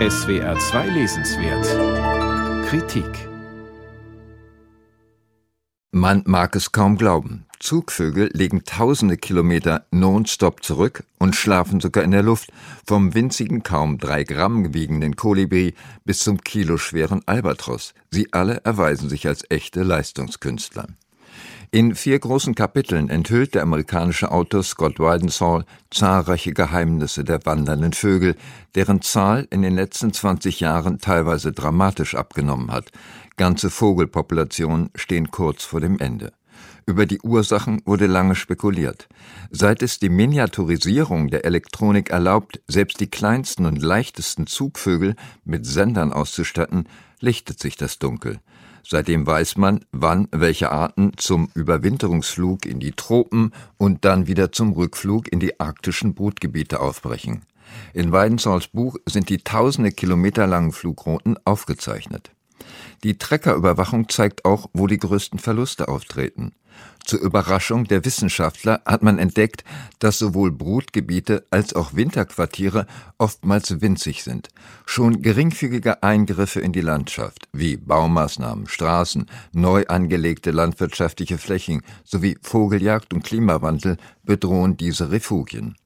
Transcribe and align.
SWR 0.00 0.58
2 0.58 0.88
Lesenswert 0.88 2.66
Kritik 2.66 3.28
Man 5.92 6.24
mag 6.26 6.56
es 6.56 6.72
kaum 6.72 6.98
glauben. 6.98 7.46
Zugvögel 7.60 8.28
legen 8.32 8.64
tausende 8.64 9.16
Kilometer 9.16 9.86
nonstop 9.92 10.64
zurück 10.64 11.04
und 11.20 11.36
schlafen 11.36 11.78
sogar 11.78 12.02
in 12.02 12.10
der 12.10 12.24
Luft, 12.24 12.52
vom 12.84 13.14
winzigen, 13.14 13.62
kaum 13.62 13.98
drei 13.98 14.24
Gramm 14.24 14.74
wiegenden 14.74 15.14
Kolibri 15.14 15.74
bis 16.04 16.18
zum 16.18 16.42
kiloschweren 16.42 17.22
Albatros. 17.26 17.94
Sie 18.10 18.32
alle 18.32 18.62
erweisen 18.64 19.08
sich 19.08 19.28
als 19.28 19.48
echte 19.48 19.84
Leistungskünstler. 19.84 20.88
In 21.74 21.96
vier 21.96 22.20
großen 22.20 22.54
Kapiteln 22.54 23.08
enthüllt 23.08 23.56
der 23.56 23.62
amerikanische 23.62 24.30
Autor 24.30 24.62
Scott 24.62 25.00
Weidenthal 25.00 25.64
zahlreiche 25.90 26.52
Geheimnisse 26.52 27.24
der 27.24 27.44
wandernden 27.46 27.92
Vögel, 27.92 28.36
deren 28.76 29.02
Zahl 29.02 29.48
in 29.50 29.62
den 29.62 29.74
letzten 29.74 30.12
20 30.12 30.60
Jahren 30.60 31.00
teilweise 31.00 31.50
dramatisch 31.50 32.14
abgenommen 32.14 32.70
hat. 32.70 32.92
Ganze 33.36 33.70
Vogelpopulationen 33.70 34.90
stehen 34.94 35.32
kurz 35.32 35.64
vor 35.64 35.80
dem 35.80 35.98
Ende. 35.98 36.32
Über 36.86 37.06
die 37.06 37.20
Ursachen 37.22 37.80
wurde 37.84 38.06
lange 38.06 38.36
spekuliert. 38.36 39.08
Seit 39.50 39.82
es 39.82 39.98
die 39.98 40.10
Miniaturisierung 40.10 41.26
der 41.26 41.44
Elektronik 41.44 42.10
erlaubt, 42.10 42.60
selbst 42.68 43.00
die 43.00 43.10
kleinsten 43.10 43.66
und 43.66 43.82
leichtesten 43.82 44.46
Zugvögel 44.46 45.16
mit 45.44 45.66
Sendern 45.66 46.12
auszustatten, 46.12 46.86
lichtet 47.24 47.58
sich 47.58 47.76
das 47.76 47.98
Dunkel. 47.98 48.38
Seitdem 48.86 49.26
weiß 49.26 49.56
man, 49.56 49.84
wann 49.92 50.28
welche 50.30 50.70
Arten 50.70 51.12
zum 51.16 51.48
Überwinterungsflug 51.54 52.66
in 52.66 52.80
die 52.80 52.92
Tropen 52.92 53.52
und 53.78 54.04
dann 54.04 54.26
wieder 54.26 54.52
zum 54.52 54.72
Rückflug 54.72 55.32
in 55.32 55.40
die 55.40 55.58
arktischen 55.58 56.14
Brutgebiete 56.14 56.80
aufbrechen. 56.80 57.46
In 57.94 58.12
Weidenzorls 58.12 58.68
Buch 58.68 58.96
sind 59.06 59.30
die 59.30 59.38
tausende 59.38 59.90
Kilometer 59.90 60.46
langen 60.46 60.72
Flugrouten 60.72 61.38
aufgezeichnet. 61.46 62.30
Die 63.04 63.18
Treckerüberwachung 63.18 64.08
zeigt 64.08 64.46
auch, 64.46 64.70
wo 64.72 64.86
die 64.86 64.96
größten 64.96 65.38
Verluste 65.38 65.88
auftreten. 65.88 66.52
Zur 67.04 67.20
Überraschung 67.20 67.84
der 67.84 68.06
Wissenschaftler 68.06 68.80
hat 68.86 69.02
man 69.02 69.18
entdeckt, 69.18 69.62
dass 69.98 70.18
sowohl 70.18 70.50
Brutgebiete 70.50 71.46
als 71.50 71.74
auch 71.74 71.92
Winterquartiere 71.94 72.86
oftmals 73.18 73.82
winzig 73.82 74.24
sind. 74.24 74.48
Schon 74.86 75.20
geringfügige 75.20 76.02
Eingriffe 76.02 76.60
in 76.60 76.72
die 76.72 76.80
Landschaft, 76.80 77.46
wie 77.52 77.76
Baumaßnahmen, 77.76 78.66
Straßen, 78.68 79.26
neu 79.52 79.84
angelegte 79.86 80.50
landwirtschaftliche 80.50 81.36
Flächen 81.36 81.82
sowie 82.04 82.38
Vogeljagd 82.40 83.12
und 83.12 83.22
Klimawandel 83.22 83.98
bedrohen 84.22 84.78
diese 84.78 85.10
Refugien. 85.10 85.76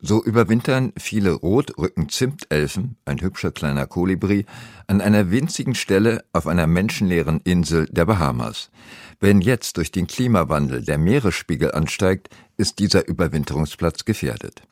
So 0.00 0.22
überwintern 0.22 0.92
viele 0.96 1.32
Rotrücken-Zimtelfen, 1.32 2.96
ein 3.04 3.20
hübscher 3.20 3.50
kleiner 3.50 3.86
Kolibri, 3.86 4.46
an 4.86 5.00
einer 5.00 5.32
winzigen 5.32 5.74
Stelle 5.74 6.24
auf 6.32 6.46
einer 6.46 6.68
menschenleeren 6.68 7.40
Insel 7.42 7.86
der 7.90 8.04
Bahamas. 8.04 8.70
Wenn 9.18 9.40
jetzt 9.40 9.76
durch 9.76 9.90
den 9.90 10.06
Klimawandel 10.06 10.84
der 10.84 10.98
Meeresspiegel 10.98 11.72
ansteigt, 11.72 12.28
ist 12.56 12.78
dieser 12.78 13.08
Überwinterungsplatz 13.08 14.04
gefährdet. 14.04 14.62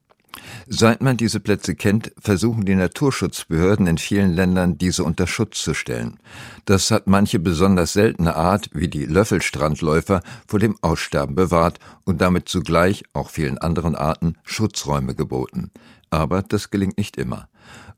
Seit 0.68 1.00
man 1.00 1.16
diese 1.16 1.38
Plätze 1.38 1.76
kennt, 1.76 2.12
versuchen 2.18 2.64
die 2.64 2.74
Naturschutzbehörden 2.74 3.86
in 3.86 3.98
vielen 3.98 4.32
Ländern, 4.34 4.78
diese 4.78 5.04
unter 5.04 5.28
Schutz 5.28 5.62
zu 5.62 5.74
stellen. 5.74 6.18
Das 6.64 6.90
hat 6.90 7.06
manche 7.06 7.38
besonders 7.38 7.92
seltene 7.92 8.34
Art, 8.34 8.70
wie 8.72 8.88
die 8.88 9.06
Löffelstrandläufer, 9.06 10.22
vor 10.48 10.58
dem 10.58 10.76
Aussterben 10.82 11.36
bewahrt 11.36 11.78
und 12.04 12.20
damit 12.20 12.48
zugleich 12.48 13.04
auch 13.12 13.30
vielen 13.30 13.58
anderen 13.58 13.94
Arten 13.94 14.34
Schutzräume 14.42 15.14
geboten. 15.14 15.70
Aber 16.10 16.42
das 16.42 16.70
gelingt 16.70 16.98
nicht 16.98 17.16
immer. 17.16 17.48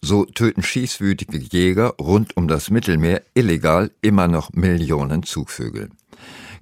So 0.02 0.26
töten 0.26 0.62
schießwütige 0.62 1.38
Jäger 1.38 1.94
rund 1.98 2.36
um 2.36 2.48
das 2.48 2.70
Mittelmeer 2.70 3.22
illegal 3.32 3.90
immer 4.02 4.28
noch 4.28 4.52
Millionen 4.52 5.22
Zugvögel. 5.22 5.88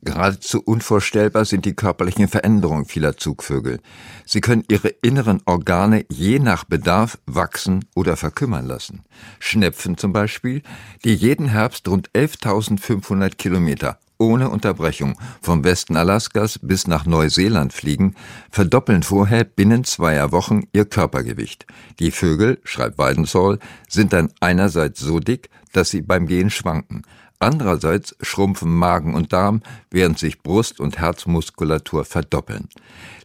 Geradezu 0.03 0.61
unvorstellbar 0.61 1.45
sind 1.45 1.65
die 1.65 1.75
körperlichen 1.75 2.29
Veränderungen 2.29 2.85
vieler 2.85 3.17
Zugvögel. 3.17 3.81
Sie 4.25 4.41
können 4.41 4.65
ihre 4.69 4.89
inneren 4.89 5.43
Organe 5.47 6.05
je 6.09 6.39
nach 6.39 6.65
Bedarf 6.65 7.19
wachsen 7.27 7.85
oder 7.95 8.17
verkümmern 8.17 8.67
lassen. 8.67 9.03
Schnepfen 9.39 9.97
zum 9.97 10.13
Beispiel, 10.13 10.63
die 11.05 11.15
jeden 11.15 11.49
Herbst 11.49 11.89
rund 11.89 12.11
11.500 12.11 13.37
Kilometer 13.37 13.99
ohne 14.19 14.49
Unterbrechung 14.49 15.19
vom 15.43 15.65
Westen 15.65 15.97
Alaskas 15.97 16.59
bis 16.63 16.87
nach 16.87 17.07
Neuseeland 17.07 17.73
fliegen, 17.73 18.15
verdoppeln 18.51 19.03
vorher 19.03 19.45
binnen 19.45 19.85
zweier 19.85 20.33
Wochen 20.33 20.65
ihr 20.73 20.87
Körpergewicht. 20.87 21.67
Die 21.99 22.11
Vögel, 22.11 22.59
schreibt 22.65 22.99
Weidenthal, 22.99 23.59
sind 23.89 24.13
dann 24.13 24.33
einerseits 24.41 25.01
so 25.01 25.21
dick, 25.21 25.51
dass 25.73 25.91
sie 25.91 26.03
beim 26.03 26.27
Gehen 26.27 26.51
schwanken. 26.51 27.03
Andererseits 27.39 28.17
schrumpfen 28.21 28.75
Magen 28.75 29.15
und 29.15 29.33
Darm, 29.33 29.63
während 29.91 30.19
sich 30.19 30.43
Brust- 30.43 30.81
und 30.81 30.99
Herzmuskulatur 30.99 32.05
verdoppeln. 32.05 32.69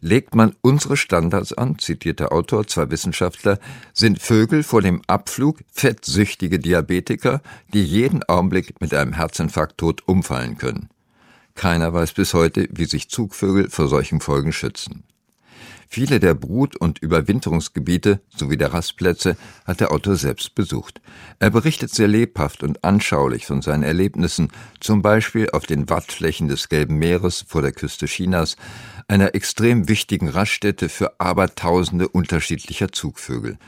Legt 0.00 0.34
man 0.34 0.54
unsere 0.60 0.96
Standards 0.96 1.52
an, 1.52 1.78
zitiert 1.78 2.20
der 2.20 2.32
Autor, 2.32 2.66
zwei 2.66 2.90
Wissenschaftler, 2.90 3.58
sind 3.94 4.20
Vögel 4.20 4.62
vor 4.62 4.82
dem 4.82 5.00
Abflug 5.06 5.60
fettsüchtige 5.72 6.58
Diabetiker, 6.58 7.40
die 7.72 7.84
jeden 7.84 8.22
Augenblick 8.24 8.80
mit 8.80 8.92
einem 8.92 9.14
Herzinfarkt 9.14 9.78
tot 9.78 10.02
umfallen 10.06 10.58
können. 10.58 10.88
Keiner 11.54 11.92
weiß 11.92 12.12
bis 12.12 12.34
heute, 12.34 12.68
wie 12.70 12.86
sich 12.86 13.08
Zugvögel 13.08 13.70
vor 13.70 13.88
solchen 13.88 14.20
Folgen 14.20 14.52
schützen. 14.52 15.04
Viele 15.94 16.20
der 16.20 16.32
Brut- 16.32 16.74
und 16.74 17.00
Überwinterungsgebiete 17.00 18.22
sowie 18.34 18.56
der 18.56 18.72
Rastplätze 18.72 19.36
hat 19.66 19.80
der 19.80 19.92
Autor 19.92 20.16
selbst 20.16 20.54
besucht. 20.54 21.02
Er 21.38 21.50
berichtet 21.50 21.94
sehr 21.94 22.08
lebhaft 22.08 22.62
und 22.62 22.82
anschaulich 22.82 23.44
von 23.44 23.60
seinen 23.60 23.82
Erlebnissen, 23.82 24.48
zum 24.80 25.02
Beispiel 25.02 25.50
auf 25.50 25.66
den 25.66 25.90
Wattflächen 25.90 26.48
des 26.48 26.70
Gelben 26.70 26.96
Meeres 26.96 27.44
vor 27.46 27.60
der 27.60 27.72
Küste 27.72 28.06
Chinas, 28.06 28.56
einer 29.06 29.34
extrem 29.34 29.86
wichtigen 29.86 30.30
Raststätte 30.30 30.88
für 30.88 31.20
abertausende 31.20 32.08
unterschiedlicher 32.08 32.90
Zugvögel. 32.90 33.58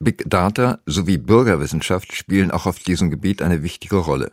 Big 0.00 0.24
Data 0.28 0.80
sowie 0.84 1.16
Bürgerwissenschaft 1.16 2.14
spielen 2.14 2.50
auch 2.50 2.66
auf 2.66 2.78
diesem 2.78 3.08
Gebiet 3.10 3.40
eine 3.40 3.62
wichtige 3.62 3.96
Rolle. 3.96 4.30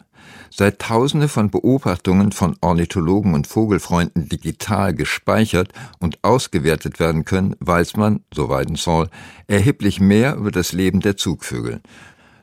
Seit 0.49 0.79
Tausende 0.79 1.27
von 1.27 1.51
Beobachtungen 1.51 2.31
von 2.31 2.55
Ornithologen 2.61 3.33
und 3.33 3.47
Vogelfreunden 3.47 4.29
digital 4.29 4.93
gespeichert 4.93 5.71
und 5.99 6.23
ausgewertet 6.23 6.99
werden 6.99 7.25
können, 7.25 7.36
weiß 7.59 7.97
man, 7.97 8.21
so 8.33 8.49
Weidenthal, 8.49 9.09
erheblich 9.47 9.99
mehr 9.99 10.35
über 10.35 10.51
das 10.51 10.73
Leben 10.73 10.99
der 10.99 11.17
Zugvögel. 11.17 11.81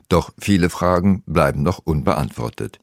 Doch 0.09 0.31
viele 0.39 0.69
Fragen 0.69 1.23
bleiben 1.25 1.63
noch 1.63 1.79
unbeantwortet. 1.79 2.79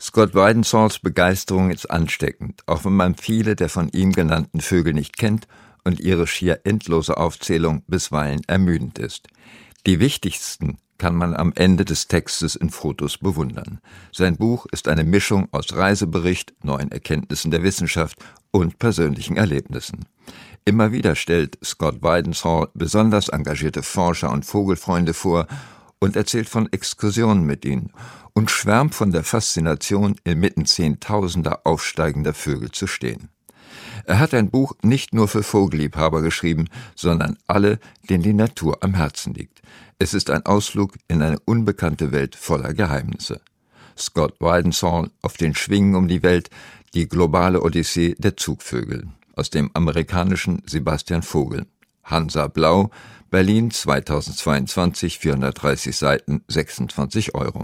Scott 0.00 0.34
Weidenthals 0.34 0.98
Begeisterung 0.98 1.70
ist 1.70 1.90
ansteckend, 1.90 2.62
auch 2.66 2.84
wenn 2.84 2.96
man 2.96 3.14
viele 3.16 3.54
der 3.56 3.68
von 3.68 3.88
ihm 3.90 4.12
genannten 4.12 4.60
Vögel 4.60 4.94
nicht 4.94 5.18
kennt 5.18 5.46
und 5.84 6.00
ihre 6.00 6.26
schier 6.26 6.60
endlose 6.64 7.16
Aufzählung 7.16 7.82
bisweilen 7.86 8.40
ermüdend 8.46 8.98
ist. 8.98 9.28
Die 9.86 10.00
wichtigsten 10.00 10.78
kann 11.00 11.14
man 11.14 11.34
am 11.34 11.52
Ende 11.54 11.86
des 11.86 12.08
Textes 12.08 12.54
in 12.54 12.68
Fotos 12.68 13.16
bewundern. 13.16 13.80
Sein 14.12 14.36
Buch 14.36 14.66
ist 14.70 14.86
eine 14.86 15.04
Mischung 15.04 15.48
aus 15.50 15.74
Reisebericht, 15.74 16.52
neuen 16.62 16.92
Erkenntnissen 16.92 17.50
der 17.50 17.62
Wissenschaft 17.62 18.18
und 18.50 18.78
persönlichen 18.78 19.36
Erlebnissen. 19.38 20.04
Immer 20.64 20.92
wieder 20.92 21.14
stellt 21.14 21.58
Scott 21.64 22.02
Weidenthal 22.02 22.68
besonders 22.74 23.28
engagierte 23.28 23.82
Forscher 23.82 24.30
und 24.30 24.44
Vogelfreunde 24.44 25.14
vor 25.14 25.46
und 25.98 26.16
erzählt 26.16 26.48
von 26.48 26.70
Exkursionen 26.72 27.44
mit 27.44 27.64
ihnen 27.64 27.92
und 28.34 28.50
schwärmt 28.50 28.94
von 28.94 29.10
der 29.10 29.24
Faszination, 29.24 30.16
inmitten 30.24 30.66
zehntausender 30.66 31.60
aufsteigender 31.64 32.34
Vögel 32.34 32.70
zu 32.70 32.86
stehen. 32.86 33.30
Er 34.04 34.18
hat 34.18 34.34
ein 34.34 34.50
Buch 34.50 34.74
nicht 34.82 35.14
nur 35.14 35.28
für 35.28 35.42
Vogelliebhaber 35.42 36.22
geschrieben, 36.22 36.68
sondern 36.94 37.36
alle, 37.46 37.78
denen 38.08 38.22
die 38.22 38.32
Natur 38.32 38.78
am 38.82 38.94
Herzen 38.94 39.34
liegt. 39.34 39.62
Es 39.98 40.14
ist 40.14 40.30
ein 40.30 40.46
Ausflug 40.46 40.94
in 41.08 41.22
eine 41.22 41.38
unbekannte 41.40 42.12
Welt 42.12 42.34
voller 42.34 42.74
Geheimnisse. 42.74 43.40
Scott 43.96 44.40
Weidenthal 44.40 45.10
auf 45.22 45.36
den 45.36 45.54
Schwingen 45.54 45.94
um 45.94 46.08
die 46.08 46.22
Welt, 46.22 46.48
die 46.94 47.08
globale 47.08 47.62
Odyssee 47.62 48.14
der 48.18 48.36
Zugvögel 48.36 49.08
aus 49.40 49.48
dem 49.48 49.70
amerikanischen 49.72 50.62
Sebastian 50.66 51.22
Vogel. 51.22 51.66
Hansa 52.04 52.46
Blau, 52.46 52.90
Berlin 53.30 53.70
2022, 53.70 55.18
430 55.18 55.96
Seiten, 55.96 56.44
26 56.46 57.34
Euro. 57.34 57.58